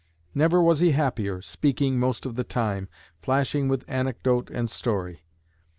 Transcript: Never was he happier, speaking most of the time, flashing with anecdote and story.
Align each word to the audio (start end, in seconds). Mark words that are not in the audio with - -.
Never 0.33 0.59
was 0.63 0.79
he 0.79 0.93
happier, 0.93 1.43
speaking 1.43 1.99
most 1.99 2.25
of 2.25 2.35
the 2.35 2.43
time, 2.43 2.87
flashing 3.21 3.67
with 3.67 3.85
anecdote 3.87 4.49
and 4.49 4.67
story. 4.67 5.25